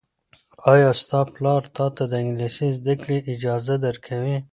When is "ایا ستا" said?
0.73-1.19